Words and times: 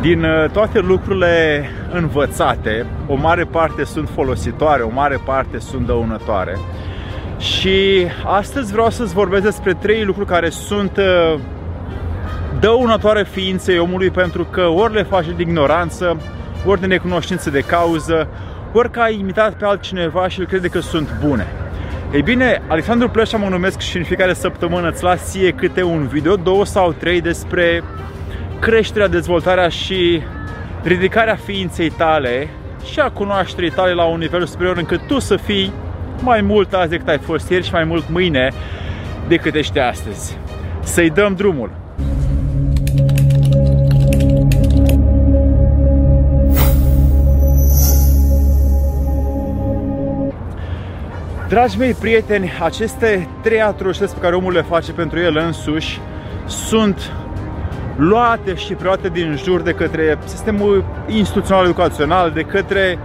Din 0.00 0.24
uh, 0.24 0.50
toate 0.50 0.78
lucrurile 0.78 1.64
învățate, 1.92 2.86
o 3.06 3.14
mare 3.14 3.44
parte 3.44 3.84
sunt 3.84 4.08
folositoare, 4.14 4.82
o 4.82 4.90
mare 4.90 5.20
parte 5.24 5.58
sunt 5.58 5.86
dăunătoare. 5.86 6.58
Și 7.38 8.06
astăzi 8.24 8.72
vreau 8.72 8.90
să-ți 8.90 9.14
vorbesc 9.14 9.42
despre 9.42 9.74
trei 9.74 10.04
lucruri 10.04 10.28
care 10.28 10.48
sunt 10.48 10.96
uh, 10.96 11.40
dăunătoare 12.60 13.24
ființei 13.30 13.78
omului 13.78 14.10
pentru 14.10 14.44
că 14.44 14.66
ori 14.66 14.92
le 14.92 15.02
faci 15.02 15.26
de 15.36 15.42
ignoranță, 15.42 16.20
ori 16.66 16.80
de 16.80 16.86
necunoștință 16.86 17.50
de 17.50 17.60
cauză, 17.60 18.28
ori 18.72 18.90
că 18.90 19.00
ai 19.00 19.18
imitat 19.18 19.52
pe 19.52 19.64
altcineva 19.64 20.28
și 20.28 20.40
îl 20.40 20.46
crede 20.46 20.68
că 20.68 20.80
sunt 20.80 21.18
bune. 21.26 21.46
Ei 22.12 22.22
bine, 22.22 22.62
Alexandru 22.66 23.08
Pleșa 23.08 23.36
mă 23.36 23.48
numesc 23.48 23.80
și 23.80 23.96
în 23.96 24.04
fiecare 24.04 24.32
săptămână 24.32 24.88
îți 24.88 25.02
las 25.02 25.30
ție 25.30 25.50
câte 25.50 25.82
un 25.82 26.06
video, 26.06 26.36
două 26.36 26.64
sau 26.64 26.92
trei 26.92 27.20
despre 27.20 27.82
creșterea, 28.60 29.08
dezvoltarea 29.08 29.68
și 29.68 30.22
ridicarea 30.82 31.36
ființei 31.36 31.90
tale 31.90 32.48
și 32.90 33.00
a 33.00 33.10
cunoașterii 33.10 33.70
tale 33.70 33.92
la 33.92 34.04
un 34.04 34.18
nivel 34.18 34.46
superior 34.46 34.76
încât 34.76 35.00
tu 35.06 35.18
să 35.18 35.36
fii 35.36 35.72
mai 36.22 36.40
mult 36.40 36.72
azi 36.72 36.90
decât 36.90 37.08
ai 37.08 37.18
fost 37.18 37.50
ieri 37.50 37.64
și 37.64 37.72
mai 37.72 37.84
mult 37.84 38.08
mâine 38.08 38.52
decât 39.28 39.54
ești 39.54 39.78
astăzi. 39.78 40.36
Să-i 40.80 41.10
dăm 41.10 41.34
drumul! 41.34 41.70
Dragi 51.48 51.78
mei 51.78 51.92
prieteni, 51.92 52.52
aceste 52.62 53.28
trei 53.42 53.60
atrocități 53.60 54.14
pe 54.14 54.20
care 54.20 54.34
omul 54.34 54.52
le 54.52 54.62
face 54.62 54.92
pentru 54.92 55.18
el 55.18 55.36
însuși 55.36 56.00
sunt 56.46 57.12
luate 57.98 58.54
și 58.54 58.74
preluate 58.74 59.08
din 59.08 59.38
jur 59.44 59.60
de 59.60 59.72
către 59.72 60.18
sistemul 60.24 60.84
instituțional 61.06 61.64
educațional, 61.64 62.30
de 62.30 62.42
către 62.42 62.98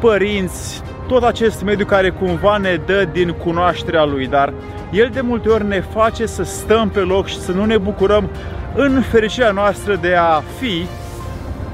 părinți, 0.00 0.82
tot 1.08 1.22
acest 1.22 1.62
mediu 1.62 1.84
care 1.84 2.10
cumva 2.10 2.56
ne 2.56 2.80
dă 2.86 3.08
din 3.12 3.30
cunoașterea 3.30 4.04
lui, 4.04 4.26
dar 4.26 4.52
el 4.90 5.10
de 5.12 5.20
multe 5.20 5.48
ori 5.48 5.66
ne 5.66 5.80
face 5.80 6.26
să 6.26 6.42
stăm 6.42 6.88
pe 6.88 7.00
loc 7.00 7.26
și 7.26 7.40
să 7.40 7.52
nu 7.52 7.64
ne 7.64 7.78
bucurăm 7.78 8.30
în 8.74 9.00
fericirea 9.00 9.50
noastră 9.50 9.98
de 10.00 10.14
a 10.14 10.42
fi 10.58 10.86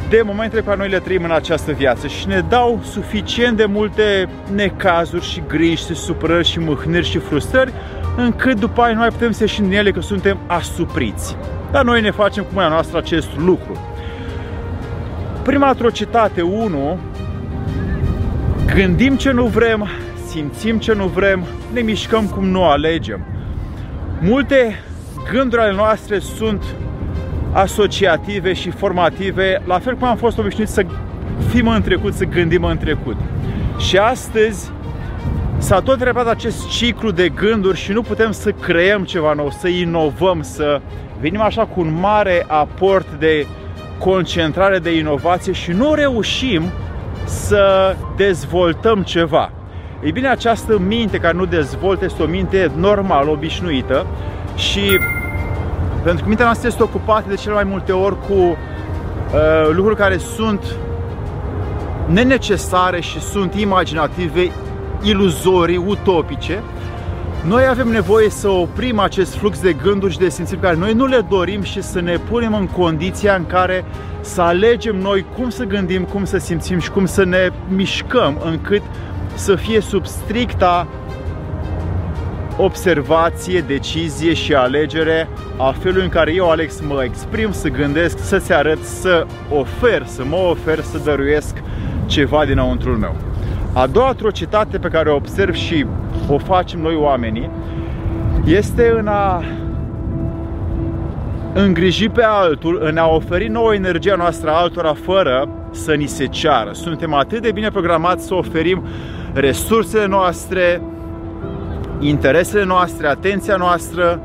de 0.08 0.22
momentele 0.24 0.60
pe 0.60 0.66
care 0.66 0.78
noi 0.78 0.88
le 0.88 0.98
trăim 0.98 1.24
în 1.24 1.30
această 1.30 1.72
viață 1.72 2.06
și 2.06 2.26
ne 2.26 2.42
dau 2.48 2.80
suficient 2.84 3.56
de 3.56 3.64
multe 3.64 4.28
necazuri 4.54 5.24
și 5.24 5.42
griji 5.46 5.84
și 5.84 5.94
supărări 5.94 6.48
și 6.48 6.58
mâhniri 6.58 7.08
și 7.08 7.18
frustrări 7.18 7.72
încât 8.16 8.58
după 8.58 8.80
aia 8.80 8.92
nu 8.92 8.98
mai 8.98 9.08
putem 9.08 9.30
să 9.30 9.42
ieșim 9.42 9.68
din 9.68 9.78
ele 9.78 9.90
că 9.90 10.00
suntem 10.00 10.38
asupriți. 10.46 11.36
Dar 11.70 11.84
noi 11.84 12.00
ne 12.00 12.10
facem 12.10 12.42
cu 12.42 12.50
mâna 12.52 12.68
noastră 12.68 12.98
acest 12.98 13.28
lucru. 13.36 13.80
Prima 15.42 15.66
atrocitate 15.66 16.42
1 16.42 16.98
Gândim 18.74 19.16
ce 19.16 19.30
nu 19.30 19.46
vrem, 19.46 19.88
simțim 20.26 20.78
ce 20.78 20.94
nu 20.94 21.06
vrem, 21.06 21.44
ne 21.72 21.80
mișcăm 21.80 22.26
cum 22.26 22.48
nu 22.48 22.64
alegem. 22.64 23.20
Multe 24.20 24.82
gânduri 25.30 25.62
ale 25.62 25.72
noastre 25.72 26.18
sunt 26.18 26.64
asociative 27.52 28.52
și 28.52 28.70
formative, 28.70 29.62
la 29.66 29.78
fel 29.78 29.94
cum 29.94 30.08
am 30.08 30.16
fost 30.16 30.38
obișnuit 30.38 30.68
să 30.68 30.84
fim 31.48 31.68
în 31.68 31.82
trecut, 31.82 32.14
să 32.14 32.24
gândim 32.24 32.64
în 32.64 32.78
trecut. 32.78 33.16
Și 33.78 33.96
astăzi 33.98 34.70
s-a 35.58 35.80
tot 35.80 36.00
repetat 36.00 36.28
acest 36.28 36.68
ciclu 36.68 37.10
de 37.10 37.28
gânduri 37.28 37.78
și 37.78 37.92
nu 37.92 38.02
putem 38.02 38.30
să 38.30 38.50
creăm 38.50 39.04
ceva 39.04 39.32
nou, 39.32 39.50
să 39.50 39.68
inovăm, 39.68 40.42
să 40.42 40.80
venim 41.20 41.40
așa 41.40 41.66
cu 41.66 41.80
un 41.80 41.98
mare 42.00 42.44
aport 42.48 43.06
de 43.18 43.46
concentrare, 43.98 44.78
de 44.78 44.96
inovație 44.96 45.52
și 45.52 45.70
nu 45.70 45.94
reușim 45.94 46.62
să 47.24 47.96
dezvoltăm 48.16 49.02
ceva. 49.02 49.50
Ei 50.04 50.12
bine, 50.12 50.28
această 50.28 50.78
minte 50.78 51.18
care 51.18 51.36
nu 51.36 51.44
dezvoltă 51.44 52.04
este 52.04 52.22
o 52.22 52.26
minte 52.26 52.70
normală, 52.76 53.30
obișnuită 53.30 54.06
și 54.54 54.98
pentru 56.02 56.22
că 56.22 56.28
mintea 56.28 56.44
noastră 56.44 56.68
este 56.68 56.82
ocupată 56.82 57.28
de 57.28 57.34
cele 57.34 57.54
mai 57.54 57.64
multe 57.64 57.92
ori 57.92 58.16
cu 58.20 58.32
uh, 58.34 58.56
lucruri 59.70 59.96
care 59.96 60.16
sunt 60.16 60.64
nenecesare 62.06 63.00
și 63.00 63.20
sunt 63.20 63.54
imaginative, 63.54 64.50
iluzorii, 65.02 65.76
utopice, 65.86 66.62
noi 67.46 67.66
avem 67.66 67.88
nevoie 67.88 68.30
să 68.30 68.48
oprim 68.48 68.98
acest 68.98 69.34
flux 69.34 69.60
de 69.60 69.72
gânduri 69.72 70.12
și 70.12 70.18
de 70.18 70.28
simțiri 70.28 70.60
care 70.60 70.76
noi 70.76 70.92
nu 70.92 71.06
le 71.06 71.26
dorim 71.28 71.62
și 71.62 71.82
să 71.82 72.00
ne 72.00 72.16
punem 72.16 72.54
în 72.54 72.66
condiția 72.66 73.34
în 73.34 73.46
care 73.46 73.84
să 74.20 74.40
alegem 74.42 74.96
noi 74.96 75.24
cum 75.36 75.50
să 75.50 75.64
gândim, 75.64 76.04
cum 76.04 76.24
să 76.24 76.38
simțim 76.38 76.78
și 76.78 76.90
cum 76.90 77.06
să 77.06 77.24
ne 77.24 77.50
mișcăm 77.68 78.40
încât 78.44 78.82
să 79.34 79.54
fie 79.54 79.80
sub 79.80 80.06
stricta 80.06 80.86
observație, 82.56 83.60
decizie 83.60 84.34
și 84.34 84.54
alegere 84.54 85.28
a 85.56 85.74
felului 85.78 86.04
în 86.04 86.08
care 86.08 86.34
eu, 86.34 86.50
Alex, 86.50 86.80
mă 86.80 87.02
exprim, 87.04 87.52
să 87.52 87.68
gândesc, 87.68 88.18
să-ți 88.18 88.52
arăt, 88.52 88.84
să 88.84 89.26
ofer, 89.50 90.06
să 90.06 90.24
mă 90.24 90.36
ofer, 90.36 90.80
să 90.80 90.98
dăruiesc 91.04 91.56
ceva 92.06 92.44
dinăuntrul 92.44 92.96
meu. 92.96 93.27
A 93.78 93.86
doua 93.86 94.06
atrocitate 94.06 94.78
pe 94.78 94.88
care 94.88 95.10
o 95.10 95.14
observ 95.14 95.54
și 95.54 95.86
o 96.28 96.38
facem 96.38 96.80
noi 96.80 96.94
oamenii 96.94 97.50
este 98.44 98.94
în 98.98 99.06
a 99.06 99.42
îngriji 101.54 102.08
pe 102.08 102.22
altul, 102.22 102.78
în 102.82 102.96
a 102.96 103.06
oferi 103.06 103.48
nouă 103.48 103.74
energia 103.74 104.14
noastră 104.14 104.50
altora 104.50 104.94
fără 104.94 105.48
să 105.70 105.94
ni 105.94 106.06
se 106.06 106.26
ceară. 106.26 106.72
Suntem 106.72 107.14
atât 107.14 107.42
de 107.42 107.52
bine 107.52 107.70
programați 107.70 108.26
să 108.26 108.34
oferim 108.34 108.82
resursele 109.32 110.06
noastre, 110.06 110.82
interesele 112.00 112.64
noastre, 112.64 113.06
atenția 113.06 113.56
noastră, 113.56 114.20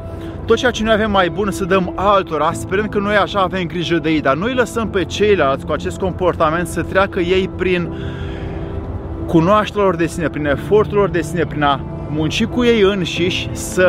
tot 0.45 0.57
ceea 0.57 0.71
ce 0.71 0.83
noi 0.83 0.93
avem 0.93 1.11
mai 1.11 1.29
bun 1.29 1.51
să 1.51 1.65
dăm 1.65 1.93
altora, 1.95 2.51
sperând 2.51 2.89
că 2.89 2.99
noi 2.99 3.15
așa 3.15 3.39
avem 3.39 3.63
grijă 3.63 3.97
de 3.97 4.09
ei, 4.09 4.21
dar 4.21 4.35
noi 4.35 4.53
lăsăm 4.53 4.89
pe 4.89 5.05
ceilalți 5.05 5.65
cu 5.65 5.71
acest 5.71 5.99
comportament 5.99 6.67
să 6.67 6.81
treacă 6.81 7.19
ei 7.19 7.49
prin 7.55 7.93
cunoașterea 9.33 9.83
lor 9.83 9.95
de 9.95 10.05
sine, 10.05 10.29
prin 10.29 10.45
efortul 10.45 10.97
lor 10.97 11.09
de 11.09 11.21
sine, 11.21 11.45
prin 11.45 11.63
a 11.63 11.79
munci 12.09 12.45
cu 12.45 12.63
ei 12.63 12.81
înșiși, 12.81 13.49
să 13.51 13.87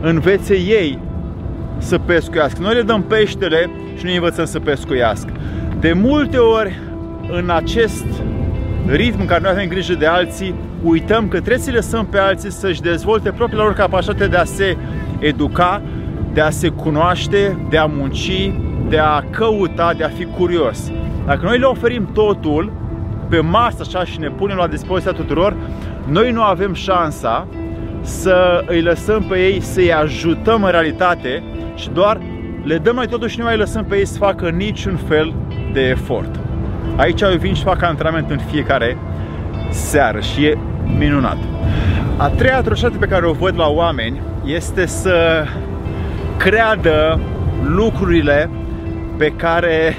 învețe 0.00 0.54
ei 0.54 0.98
să 1.78 1.98
pescuiască. 1.98 2.60
Noi 2.60 2.74
le 2.74 2.82
dăm 2.82 3.02
peștele 3.02 3.70
și 3.96 4.04
noi 4.04 4.14
învățăm 4.14 4.44
să 4.44 4.60
pescuiască. 4.60 5.32
De 5.80 5.92
multe 5.92 6.36
ori, 6.36 6.78
în 7.28 7.50
acest 7.50 8.04
ritm 8.86 9.20
în 9.20 9.26
care 9.26 9.40
noi 9.42 9.50
avem 9.50 9.68
grijă 9.68 9.94
de 9.94 10.06
alții, 10.06 10.54
uităm 10.82 11.28
că 11.28 11.36
trebuie 11.36 11.58
să 11.58 11.70
lăsăm 11.70 12.06
pe 12.06 12.18
alții 12.18 12.52
să-și 12.52 12.80
dezvolte 12.80 13.30
propriile 13.30 13.64
lor 13.64 13.74
capacitate 13.74 14.26
de 14.26 14.36
a 14.36 14.44
se 14.44 14.76
educa, 15.18 15.82
de 16.32 16.40
a 16.40 16.50
se 16.50 16.68
cunoaște, 16.68 17.66
de 17.68 17.76
a 17.76 17.86
munci, 17.86 18.52
de 18.88 18.98
a 18.98 19.24
căuta, 19.30 19.94
de 19.96 20.04
a 20.04 20.08
fi 20.08 20.24
curios. 20.24 20.92
Dacă 21.26 21.40
noi 21.44 21.58
le 21.58 21.64
oferim 21.64 22.08
totul 22.12 22.72
pe 23.30 23.40
masă 23.40 23.76
așa 23.80 24.04
și 24.04 24.18
ne 24.18 24.28
punem 24.28 24.56
la 24.56 24.66
dispoziția 24.66 25.12
tuturor, 25.12 25.56
noi 26.06 26.30
nu 26.30 26.42
avem 26.42 26.74
șansa 26.74 27.46
să 28.00 28.64
îi 28.66 28.82
lăsăm 28.82 29.22
pe 29.22 29.38
ei, 29.38 29.60
să-i 29.60 29.92
ajutăm 29.92 30.62
în 30.64 30.70
realitate 30.70 31.42
și 31.74 31.90
doar 31.90 32.20
le 32.64 32.78
dăm 32.78 32.94
noi 32.94 33.06
totuși 33.06 33.38
nu 33.38 33.44
mai 33.44 33.56
lăsăm 33.56 33.84
pe 33.84 33.96
ei 33.96 34.06
să 34.06 34.18
facă 34.18 34.48
niciun 34.48 34.96
fel 35.08 35.34
de 35.72 35.80
efort. 35.80 36.38
Aici 36.96 37.20
eu 37.20 37.36
vin 37.38 37.54
și 37.54 37.62
fac 37.62 37.82
antrenament 37.82 38.30
în 38.30 38.38
fiecare 38.50 38.96
seară 39.70 40.20
și 40.20 40.44
e 40.44 40.58
minunat. 40.98 41.38
A 42.16 42.28
treia 42.28 42.56
atrocitate 42.56 42.96
pe 42.96 43.06
care 43.06 43.26
o 43.26 43.32
văd 43.32 43.58
la 43.58 43.68
oameni 43.68 44.20
este 44.44 44.86
să 44.86 45.44
creadă 46.36 47.20
lucrurile 47.66 48.50
pe 49.16 49.32
care 49.36 49.94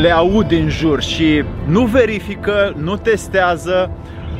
le 0.00 0.10
aud 0.10 0.46
din 0.46 0.68
jur 0.68 1.02
și 1.02 1.44
nu 1.66 1.84
verifică, 1.84 2.72
nu 2.76 2.96
testează, 2.96 3.90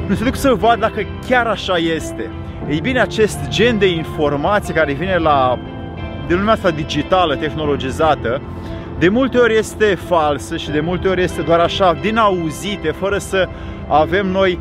nu 0.06 0.14
se 0.14 0.24
duc 0.24 0.36
să 0.36 0.54
vadă 0.58 0.80
dacă 0.80 1.06
chiar 1.28 1.46
așa 1.46 1.76
este. 1.76 2.30
Ei 2.68 2.80
bine, 2.80 3.00
acest 3.00 3.38
gen 3.48 3.78
de 3.78 3.88
informație 3.88 4.74
care 4.74 4.92
vine 4.92 5.16
la 5.16 5.58
din 6.26 6.36
lumea 6.36 6.52
asta 6.52 6.70
digitală, 6.70 7.36
tehnologizată, 7.36 8.40
de 8.98 9.08
multe 9.08 9.38
ori 9.38 9.56
este 9.56 9.84
falsă 9.84 10.56
și 10.56 10.70
de 10.70 10.80
multe 10.80 11.08
ori 11.08 11.22
este 11.22 11.42
doar 11.42 11.58
așa, 11.58 11.98
din 12.00 12.16
auzite, 12.16 12.90
fără 12.90 13.18
să 13.18 13.48
avem 13.88 14.26
noi 14.26 14.58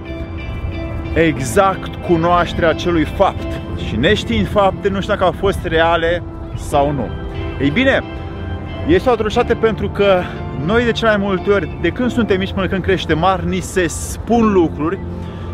exact 1.13 1.95
cunoașterea 1.95 2.69
acelui 2.69 3.03
fapt. 3.03 3.47
Și 3.87 3.95
neștiind 3.95 4.47
fapte, 4.47 4.89
nu 4.89 5.01
știu 5.01 5.13
dacă 5.13 5.25
au 5.25 5.35
fost 5.39 5.59
reale 5.63 6.23
sau 6.55 6.91
nu. 6.91 7.07
Ei 7.61 7.69
bine, 7.69 8.03
este 8.87 9.09
o 9.09 9.11
atrocitate 9.11 9.53
pentru 9.53 9.89
că 9.89 10.21
noi 10.65 10.83
de 10.83 10.91
cele 10.91 11.17
mai 11.17 11.25
multe 11.27 11.49
ori, 11.49 11.77
de 11.81 11.89
când 11.89 12.11
suntem 12.11 12.39
mici 12.39 12.53
până 12.53 12.67
când 12.67 12.83
creștem 12.83 13.19
mari, 13.19 13.47
ni 13.47 13.59
se 13.59 13.87
spun 13.87 14.53
lucruri 14.53 14.99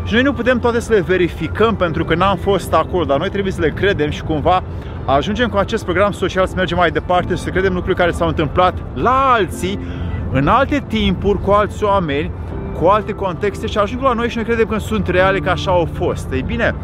și 0.04 0.12
noi 0.12 0.22
nu 0.22 0.32
putem 0.32 0.58
toate 0.58 0.80
să 0.80 0.92
le 0.92 1.00
verificăm 1.00 1.76
pentru 1.76 2.04
că 2.04 2.14
n-am 2.14 2.36
fost 2.36 2.72
acolo, 2.72 3.04
dar 3.04 3.18
noi 3.18 3.28
trebuie 3.28 3.52
să 3.52 3.60
le 3.60 3.70
credem 3.70 4.10
și 4.10 4.22
cumva 4.22 4.62
ajungem 5.04 5.48
cu 5.48 5.56
acest 5.56 5.84
program 5.84 6.12
social 6.12 6.46
să 6.46 6.54
mergem 6.56 6.76
mai 6.76 6.90
departe 6.90 7.34
și 7.34 7.42
să 7.42 7.50
credem 7.50 7.74
lucruri 7.74 7.96
care 7.96 8.10
s-au 8.10 8.28
întâmplat 8.28 8.74
la 8.94 9.32
alții, 9.32 9.78
în 10.32 10.46
alte 10.46 10.84
timpuri, 10.88 11.40
cu 11.40 11.50
alți 11.50 11.84
oameni, 11.84 12.30
cu 12.78 12.86
alte 12.86 13.12
contexte 13.12 13.66
și 13.66 13.78
ajung 13.78 14.02
la 14.02 14.12
noi 14.12 14.28
și 14.28 14.36
noi 14.36 14.44
credem 14.44 14.66
că 14.66 14.78
sunt 14.78 15.08
reale, 15.08 15.38
că 15.38 15.50
așa 15.50 15.70
au 15.70 15.88
fost. 15.92 16.32
Ei 16.32 16.42
bine, 16.46 16.74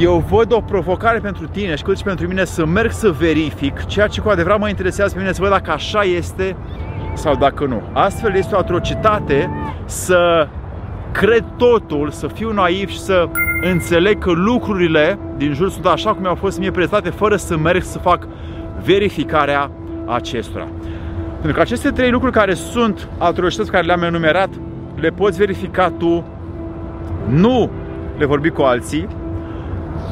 eu 0.00 0.24
văd 0.30 0.52
o 0.52 0.60
provocare 0.60 1.18
pentru 1.18 1.46
tine 1.46 1.74
și 1.74 1.82
cât 1.82 1.96
și 1.96 2.02
pentru 2.02 2.26
mine 2.26 2.44
să 2.44 2.66
merg 2.66 2.90
să 2.90 3.10
verific 3.10 3.84
ceea 3.84 4.06
ce 4.06 4.20
cu 4.20 4.28
adevărat 4.28 4.58
mă 4.58 4.68
interesează 4.68 5.14
pe 5.14 5.20
mine 5.20 5.32
să 5.32 5.40
văd 5.40 5.50
dacă 5.50 5.70
așa 5.70 6.02
este 6.02 6.56
sau 7.14 7.36
dacă 7.36 7.64
nu. 7.64 7.82
Astfel 7.92 8.34
este 8.34 8.54
o 8.54 8.58
atrocitate 8.58 9.50
să 9.84 10.48
cred 11.12 11.44
totul, 11.56 12.10
să 12.10 12.26
fiu 12.26 12.52
naiv 12.52 12.88
și 12.88 12.98
să 12.98 13.28
înțeleg 13.60 14.18
că 14.18 14.30
lucrurile 14.30 15.18
din 15.36 15.52
jur 15.52 15.70
sunt 15.70 15.86
așa 15.86 16.14
cum 16.14 16.26
au 16.26 16.34
fost 16.34 16.58
mie 16.58 16.70
prezentate 16.70 17.10
fără 17.10 17.36
să 17.36 17.56
merg 17.56 17.82
să 17.82 17.98
fac 17.98 18.26
verificarea 18.84 19.70
acestora. 20.06 20.68
Pentru 21.32 21.52
că 21.52 21.60
aceste 21.60 21.90
trei 21.90 22.10
lucruri 22.10 22.32
care 22.32 22.54
sunt 22.54 23.08
atrocități 23.18 23.70
care 23.70 23.86
le-am 23.86 24.02
enumerat, 24.02 24.48
le 24.94 25.08
poți 25.08 25.38
verifica 25.38 25.92
tu, 25.98 26.24
nu 27.28 27.70
le 28.18 28.24
vorbi 28.24 28.50
cu 28.50 28.62
alții, 28.62 29.08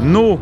nu 0.02 0.38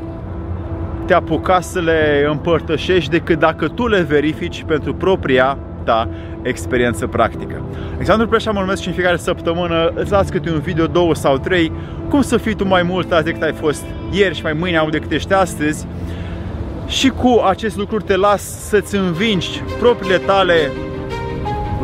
te 1.07 1.15
apuca 1.15 1.61
să 1.61 1.81
le 1.81 2.27
împărtășești 2.31 3.11
decât 3.11 3.39
dacă 3.39 3.69
tu 3.69 3.87
le 3.87 4.01
verifici 4.01 4.65
pentru 4.67 4.95
propria 4.95 5.59
ta 5.85 6.09
experiență 6.43 7.07
practică. 7.07 7.63
Alexandru 7.95 8.29
Preșa 8.29 8.51
mă 8.51 8.61
numesc 8.61 8.83
și 8.83 8.89
în 8.89 8.95
fiecare 8.95 9.17
săptămână 9.17 9.93
îți 9.95 10.11
las 10.11 10.29
câte 10.29 10.51
un 10.51 10.59
video, 10.59 10.87
două 10.87 11.15
sau 11.15 11.39
trei, 11.39 11.73
cum 12.09 12.23
să 12.23 12.37
fii 12.37 12.55
tu 12.55 12.67
mai 12.67 12.83
mult 12.83 13.13
azi 13.13 13.25
decât 13.25 13.43
ai 13.43 13.53
fost 13.53 13.85
ieri 14.11 14.35
și 14.35 14.43
mai 14.43 14.53
mâine 14.53 14.77
au 14.77 14.89
decât 14.89 15.11
ești 15.11 15.33
astăzi. 15.33 15.87
Și 16.87 17.09
cu 17.09 17.43
acest 17.49 17.77
lucru 17.77 18.01
te 18.01 18.17
las 18.17 18.69
să-ți 18.69 18.97
învingi 18.97 19.63
propriile 19.79 20.17
tale 20.17 20.71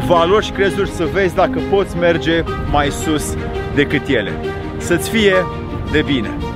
valori 0.06 0.44
și 0.44 0.50
crezuri 0.50 0.90
să 0.90 1.08
vezi 1.12 1.34
dacă 1.34 1.60
poți 1.70 1.96
merge 1.96 2.42
mai 2.70 2.90
sus 2.90 3.36
decât 3.74 4.08
ele. 4.08 4.32
Să-ți 4.76 5.10
fie 5.10 5.34
de 5.92 6.02
bine! 6.06 6.51